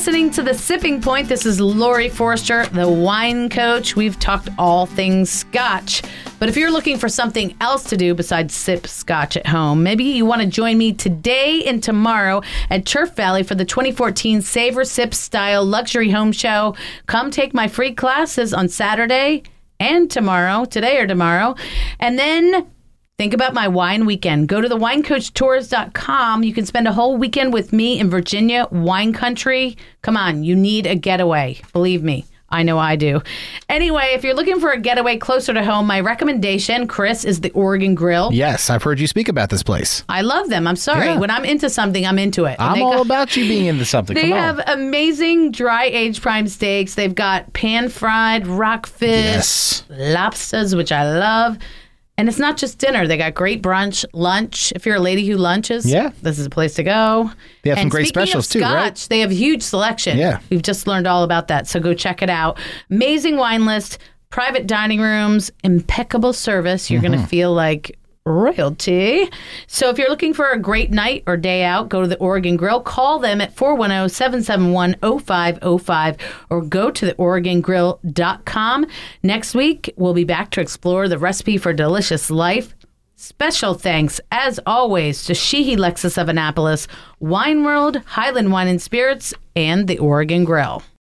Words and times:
listening 0.00 0.30
to 0.30 0.42
The 0.42 0.54
Sipping 0.54 1.02
Point. 1.02 1.28
This 1.28 1.44
is 1.44 1.60
Laurie 1.60 2.08
Forster, 2.08 2.64
the 2.68 2.88
wine 2.88 3.50
coach. 3.50 3.96
We've 3.96 4.18
talked 4.18 4.48
all 4.58 4.86
things 4.86 5.28
scotch. 5.28 6.02
But 6.38 6.48
if 6.48 6.56
you're 6.56 6.70
looking 6.70 6.96
for 6.96 7.10
something 7.10 7.54
else 7.60 7.84
to 7.90 7.98
do 7.98 8.14
besides 8.14 8.54
sip 8.54 8.86
scotch 8.86 9.36
at 9.36 9.46
home, 9.46 9.82
maybe 9.82 10.04
you 10.04 10.24
want 10.24 10.40
to 10.40 10.48
join 10.48 10.78
me 10.78 10.94
today 10.94 11.64
and 11.64 11.82
tomorrow 11.82 12.40
at 12.70 12.86
Turf 12.86 13.14
Valley 13.14 13.42
for 13.42 13.54
the 13.54 13.66
2014 13.66 14.40
Savor 14.40 14.86
Sip 14.86 15.12
Style 15.12 15.66
Luxury 15.66 16.08
Home 16.08 16.32
Show. 16.32 16.74
Come 17.04 17.30
take 17.30 17.52
my 17.52 17.68
free 17.68 17.92
classes 17.92 18.54
on 18.54 18.70
Saturday 18.70 19.42
and 19.78 20.10
tomorrow, 20.10 20.64
today 20.64 20.96
or 20.98 21.06
tomorrow. 21.06 21.56
And 21.98 22.18
then 22.18 22.70
Think 23.20 23.34
about 23.34 23.52
my 23.52 23.68
wine 23.68 24.06
weekend. 24.06 24.48
Go 24.48 24.62
to 24.62 24.66
the 24.68 24.78
winecoachtours.com. 24.78 26.42
You 26.42 26.54
can 26.54 26.64
spend 26.64 26.88
a 26.88 26.92
whole 26.94 27.18
weekend 27.18 27.52
with 27.52 27.70
me 27.70 28.00
in 28.00 28.08
Virginia, 28.08 28.66
wine 28.70 29.12
country. 29.12 29.76
Come 30.00 30.16
on, 30.16 30.42
you 30.42 30.56
need 30.56 30.86
a 30.86 30.94
getaway. 30.94 31.60
Believe 31.74 32.02
me. 32.02 32.24
I 32.48 32.62
know 32.62 32.78
I 32.78 32.96
do. 32.96 33.20
Anyway, 33.68 34.12
if 34.14 34.24
you're 34.24 34.32
looking 34.32 34.58
for 34.58 34.70
a 34.70 34.80
getaway 34.80 35.18
closer 35.18 35.52
to 35.52 35.62
home, 35.62 35.86
my 35.86 36.00
recommendation, 36.00 36.86
Chris, 36.86 37.26
is 37.26 37.42
the 37.42 37.50
Oregon 37.50 37.94
Grill. 37.94 38.30
Yes, 38.32 38.70
I've 38.70 38.82
heard 38.82 38.98
you 38.98 39.06
speak 39.06 39.28
about 39.28 39.50
this 39.50 39.62
place. 39.62 40.02
I 40.08 40.22
love 40.22 40.48
them. 40.48 40.66
I'm 40.66 40.74
sorry. 40.76 41.04
Yeah. 41.08 41.18
When 41.18 41.30
I'm 41.30 41.44
into 41.44 41.68
something, 41.68 42.06
I'm 42.06 42.18
into 42.18 42.46
it. 42.46 42.56
And 42.58 42.70
I'm 42.70 42.82
all 42.82 42.92
got- 42.92 43.04
about 43.04 43.36
you 43.36 43.46
being 43.46 43.66
into 43.66 43.84
something. 43.84 44.14
They 44.14 44.30
Come 44.30 44.32
on. 44.32 44.38
have 44.38 44.60
amazing 44.66 45.50
dry 45.52 45.84
aged 45.84 46.22
prime 46.22 46.48
steaks. 46.48 46.94
They've 46.94 47.14
got 47.14 47.52
pan 47.52 47.90
fried 47.90 48.46
rockfish, 48.46 49.04
Yes. 49.10 49.84
lobsters, 49.90 50.74
which 50.74 50.90
I 50.90 51.04
love. 51.18 51.58
And 52.20 52.28
it's 52.28 52.38
not 52.38 52.58
just 52.58 52.76
dinner. 52.78 53.06
They 53.06 53.16
got 53.16 53.32
great 53.32 53.62
brunch, 53.62 54.04
lunch. 54.12 54.74
If 54.76 54.84
you're 54.84 54.96
a 54.96 55.00
lady 55.00 55.26
who 55.26 55.38
lunches, 55.38 55.86
Yeah. 55.86 56.10
this 56.20 56.38
is 56.38 56.44
a 56.44 56.50
place 56.50 56.74
to 56.74 56.82
go. 56.82 57.30
They 57.62 57.70
have 57.70 57.78
some 57.78 57.88
great 57.88 58.08
specials 58.08 58.46
too, 58.46 58.60
right? 58.60 58.94
They 59.08 59.20
have 59.20 59.32
huge 59.32 59.62
selection. 59.62 60.18
Yeah. 60.18 60.40
We've 60.50 60.60
just 60.60 60.86
learned 60.86 61.06
all 61.06 61.22
about 61.24 61.48
that. 61.48 61.66
So 61.66 61.80
go 61.80 61.94
check 61.94 62.20
it 62.22 62.28
out. 62.28 62.58
Amazing 62.90 63.38
wine 63.38 63.64
list, 63.64 63.96
private 64.28 64.66
dining 64.66 65.00
rooms, 65.00 65.50
impeccable 65.64 66.34
service. 66.34 66.90
You're 66.90 67.00
Mm-hmm. 67.00 67.12
going 67.12 67.22
to 67.22 67.26
feel 67.26 67.54
like 67.54 67.96
royalty. 68.30 69.28
So 69.66 69.90
if 69.90 69.98
you're 69.98 70.08
looking 70.08 70.32
for 70.34 70.50
a 70.50 70.58
great 70.58 70.90
night 70.90 71.22
or 71.26 71.36
day 71.36 71.64
out, 71.64 71.88
go 71.88 72.02
to 72.02 72.08
the 72.08 72.18
Oregon 72.18 72.56
Grill. 72.56 72.80
Call 72.80 73.18
them 73.18 73.40
at 73.40 73.56
410-771-0505 73.56 76.20
or 76.50 76.62
go 76.62 76.90
to 76.90 77.14
theoregongrill.com. 77.14 78.86
Next 79.22 79.54
week, 79.54 79.92
we'll 79.96 80.14
be 80.14 80.24
back 80.24 80.50
to 80.50 80.60
explore 80.60 81.08
the 81.08 81.18
recipe 81.18 81.56
for 81.58 81.72
delicious 81.72 82.30
life. 82.30 82.74
Special 83.16 83.74
thanks, 83.74 84.20
as 84.32 84.58
always, 84.64 85.24
to 85.24 85.34
Sheehy 85.34 85.76
Lexus 85.76 86.16
of 86.16 86.30
Annapolis, 86.30 86.88
Wine 87.18 87.64
World, 87.64 87.98
Highland 88.06 88.50
Wine 88.50 88.68
and 88.68 88.80
Spirits, 88.80 89.34
and 89.54 89.86
the 89.88 89.98
Oregon 89.98 90.44
Grill. 90.44 90.82